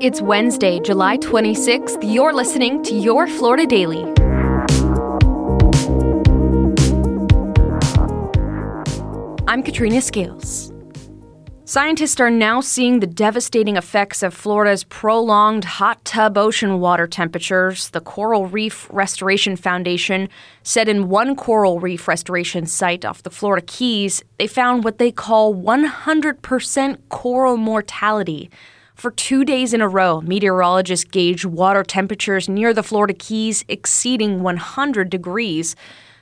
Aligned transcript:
It's 0.00 0.22
Wednesday, 0.22 0.78
July 0.78 1.16
26th. 1.16 1.98
You're 2.04 2.32
listening 2.32 2.84
to 2.84 2.94
Your 2.94 3.26
Florida 3.26 3.66
Daily. 3.66 4.04
I'm 9.48 9.60
Katrina 9.64 10.00
Scales. 10.00 10.72
Scientists 11.64 12.20
are 12.20 12.30
now 12.30 12.60
seeing 12.60 13.00
the 13.00 13.08
devastating 13.08 13.76
effects 13.76 14.22
of 14.22 14.32
Florida's 14.32 14.84
prolonged 14.84 15.64
hot 15.64 16.04
tub 16.04 16.38
ocean 16.38 16.78
water 16.78 17.08
temperatures. 17.08 17.90
The 17.90 18.00
Coral 18.00 18.46
Reef 18.46 18.86
Restoration 18.92 19.56
Foundation 19.56 20.28
said 20.62 20.88
in 20.88 21.08
one 21.08 21.34
coral 21.34 21.80
reef 21.80 22.06
restoration 22.06 22.66
site 22.66 23.04
off 23.04 23.24
the 23.24 23.30
Florida 23.30 23.66
Keys, 23.66 24.22
they 24.38 24.46
found 24.46 24.84
what 24.84 24.98
they 24.98 25.10
call 25.10 25.52
100% 25.52 26.98
coral 27.08 27.56
mortality. 27.56 28.48
For 28.98 29.12
two 29.12 29.44
days 29.44 29.72
in 29.72 29.80
a 29.80 29.88
row, 29.88 30.20
meteorologists 30.22 31.04
gauged 31.04 31.44
water 31.44 31.84
temperatures 31.84 32.48
near 32.48 32.74
the 32.74 32.82
Florida 32.82 33.14
Keys 33.14 33.64
exceeding 33.68 34.42
100 34.42 35.08
degrees. 35.08 35.76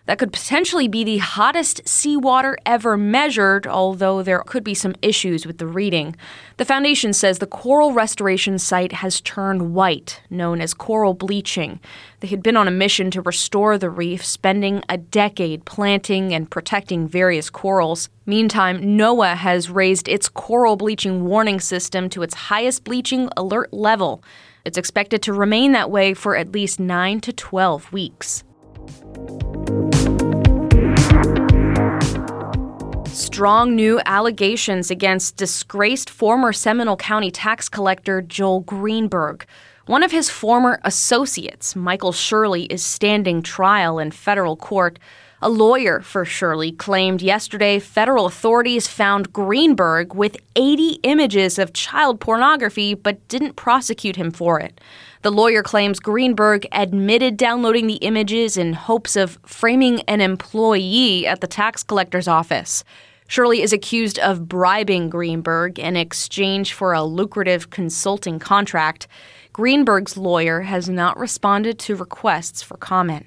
That 0.06 0.18
could 0.18 0.32
potentially 0.32 0.86
be 0.86 1.02
the 1.02 1.18
hottest 1.18 1.86
seawater 1.86 2.56
ever 2.64 2.96
measured, 2.96 3.66
although 3.66 4.22
there 4.22 4.38
could 4.40 4.62
be 4.62 4.74
some 4.74 4.94
issues 5.02 5.44
with 5.44 5.58
the 5.58 5.66
reading. 5.66 6.14
The 6.58 6.64
foundation 6.64 7.12
says 7.12 7.38
the 7.38 7.46
coral 7.46 7.92
restoration 7.92 8.60
site 8.60 8.92
has 8.92 9.20
turned 9.20 9.74
white, 9.74 10.22
known 10.30 10.60
as 10.60 10.74
coral 10.74 11.12
bleaching. 11.12 11.80
They 12.20 12.28
had 12.28 12.40
been 12.40 12.56
on 12.56 12.68
a 12.68 12.70
mission 12.70 13.10
to 13.10 13.20
restore 13.20 13.78
the 13.78 13.90
reef, 13.90 14.24
spending 14.24 14.84
a 14.88 14.96
decade 14.96 15.64
planting 15.64 16.32
and 16.32 16.48
protecting 16.48 17.08
various 17.08 17.50
corals. 17.50 18.08
Meantime, 18.26 18.80
NOAA 18.80 19.36
has 19.36 19.70
raised 19.70 20.08
its 20.08 20.28
coral 20.28 20.76
bleaching 20.76 21.24
warning 21.24 21.58
system 21.58 22.08
to 22.10 22.22
its 22.22 22.34
highest 22.34 22.84
bleaching 22.84 23.28
alert 23.36 23.72
level. 23.72 24.22
It's 24.64 24.78
expected 24.78 25.20
to 25.22 25.32
remain 25.32 25.72
that 25.72 25.90
way 25.90 26.14
for 26.14 26.36
at 26.36 26.52
least 26.52 26.78
9 26.78 27.20
to 27.22 27.32
12 27.32 27.92
weeks. 27.92 28.44
Strong 33.36 33.76
new 33.76 34.00
allegations 34.06 34.90
against 34.90 35.36
disgraced 35.36 36.08
former 36.08 36.54
Seminole 36.54 36.96
County 36.96 37.30
tax 37.30 37.68
collector 37.68 38.22
Joel 38.22 38.60
Greenberg. 38.60 39.44
One 39.84 40.02
of 40.02 40.10
his 40.10 40.30
former 40.30 40.80
associates, 40.84 41.76
Michael 41.76 42.12
Shirley, 42.12 42.64
is 42.64 42.82
standing 42.82 43.42
trial 43.42 43.98
in 43.98 44.10
federal 44.10 44.56
court. 44.56 44.98
A 45.42 45.50
lawyer 45.50 46.00
for 46.00 46.24
Shirley 46.24 46.72
claimed 46.72 47.20
yesterday 47.20 47.78
federal 47.78 48.24
authorities 48.24 48.88
found 48.88 49.34
Greenberg 49.34 50.14
with 50.14 50.38
80 50.56 51.00
images 51.02 51.58
of 51.58 51.74
child 51.74 52.20
pornography 52.20 52.94
but 52.94 53.28
didn't 53.28 53.54
prosecute 53.54 54.16
him 54.16 54.30
for 54.30 54.60
it. 54.60 54.80
The 55.20 55.30
lawyer 55.30 55.62
claims 55.62 56.00
Greenberg 56.00 56.66
admitted 56.72 57.36
downloading 57.36 57.86
the 57.86 57.96
images 57.96 58.56
in 58.56 58.72
hopes 58.72 59.14
of 59.14 59.38
framing 59.44 60.00
an 60.08 60.22
employee 60.22 61.26
at 61.26 61.42
the 61.42 61.46
tax 61.46 61.82
collector's 61.82 62.28
office. 62.28 62.82
Shirley 63.28 63.62
is 63.62 63.72
accused 63.72 64.18
of 64.20 64.48
bribing 64.48 65.10
Greenberg 65.10 65.78
in 65.78 65.96
exchange 65.96 66.72
for 66.72 66.92
a 66.92 67.02
lucrative 67.02 67.70
consulting 67.70 68.38
contract. 68.38 69.08
Greenberg's 69.52 70.16
lawyer 70.16 70.60
has 70.60 70.88
not 70.88 71.18
responded 71.18 71.78
to 71.80 71.96
requests 71.96 72.62
for 72.62 72.76
comment. 72.76 73.26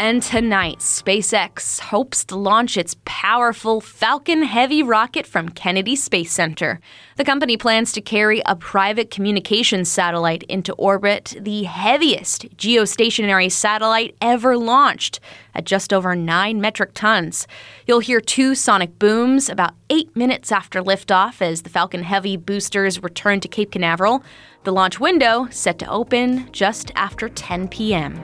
And 0.00 0.22
tonight, 0.22 0.78
SpaceX 0.78 1.78
hopes 1.78 2.24
to 2.24 2.36
launch 2.36 2.78
its 2.78 2.96
powerful 3.04 3.82
Falcon 3.82 4.44
Heavy 4.44 4.82
rocket 4.82 5.26
from 5.26 5.50
Kennedy 5.50 5.94
Space 5.94 6.32
Center. 6.32 6.80
The 7.18 7.24
company 7.24 7.58
plans 7.58 7.92
to 7.92 8.00
carry 8.00 8.40
a 8.46 8.56
private 8.56 9.10
communications 9.10 9.90
satellite 9.90 10.42
into 10.44 10.72
orbit, 10.76 11.36
the 11.38 11.64
heaviest 11.64 12.48
geostationary 12.56 13.52
satellite 13.52 14.16
ever 14.22 14.56
launched, 14.56 15.20
at 15.54 15.66
just 15.66 15.92
over 15.92 16.16
9 16.16 16.58
metric 16.62 16.92
tons. 16.94 17.46
You'll 17.86 18.00
hear 18.00 18.22
two 18.22 18.54
sonic 18.54 18.98
booms 18.98 19.50
about 19.50 19.74
eight 19.90 20.16
minutes 20.16 20.50
after 20.50 20.80
liftoff 20.82 21.42
as 21.42 21.60
the 21.60 21.68
Falcon 21.68 22.04
Heavy 22.04 22.38
boosters 22.38 23.02
return 23.02 23.40
to 23.40 23.48
Cape 23.48 23.72
Canaveral. 23.72 24.24
The 24.64 24.72
launch 24.72 24.98
window 24.98 25.48
set 25.50 25.78
to 25.80 25.90
open 25.90 26.50
just 26.52 26.90
after 26.94 27.28
10 27.28 27.68
p.m. 27.68 28.18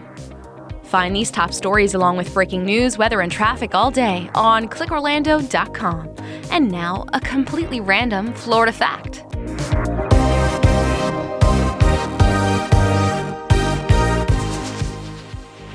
Find 0.86 1.14
these 1.14 1.32
top 1.32 1.52
stories 1.52 1.94
along 1.94 2.16
with 2.16 2.32
breaking 2.32 2.64
news, 2.64 2.96
weather, 2.96 3.20
and 3.20 3.30
traffic 3.30 3.74
all 3.74 3.90
day 3.90 4.30
on 4.34 4.68
clickorlando.com. 4.68 6.14
And 6.50 6.70
now, 6.70 7.06
a 7.12 7.20
completely 7.20 7.80
random 7.80 8.32
Florida 8.32 8.72
fact. 8.72 9.24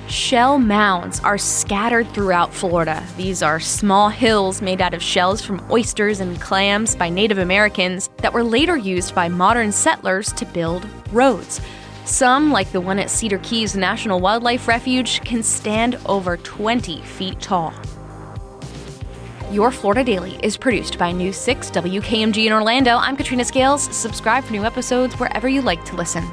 Shell 0.08 0.60
mounds 0.60 1.20
are 1.22 1.38
scattered 1.38 2.08
throughout 2.14 2.54
Florida. 2.54 3.04
These 3.18 3.44
are 3.44 3.60
small 3.60 4.08
hills 4.08 4.62
made 4.62 4.82
out 4.82 4.94
of 4.94 5.04
shells 5.04 5.42
from 5.42 5.62
oysters 5.70 6.22
and 6.22 6.40
clams 6.40 6.96
by 6.96 7.10
Native 7.10 7.38
Americans 7.38 8.10
that 8.18 8.32
were 8.32 8.44
later 8.44 8.78
used 8.78 9.14
by 9.14 9.28
modern 9.28 9.74
settlers 9.74 10.32
to 10.34 10.46
build 10.46 10.88
roads. 11.12 11.60
Some, 12.06 12.52
like 12.52 12.72
the 12.72 12.82
one 12.82 13.00
at 13.00 13.10
Cedar 13.10 13.40
Keys 13.40 13.76
National 13.76 14.20
Wildlife 14.20 14.68
Refuge, 14.68 15.22
can 15.22 15.44
stand 15.44 15.98
over 16.06 16.38
20 16.38 17.02
feet 17.02 17.40
tall. 17.40 17.74
Your 19.52 19.72
Florida 19.72 20.04
Daily 20.04 20.40
is 20.44 20.58
produced 20.58 20.98
by 20.98 21.12
News 21.12 21.38
6 21.38 21.72
WKMG 21.72 22.46
in 22.46 22.54
Orlando. 22.54 22.96
I'm 22.96 23.18
Katrina 23.18 23.46
Scales. 23.46 23.84
Subscribe 23.96 24.44
for 24.44 24.54
new 24.54 24.64
episodes 24.64 25.20
wherever 25.20 25.48
you 25.48 25.62
like 25.62 25.84
to 25.86 25.96
listen. 25.96 26.24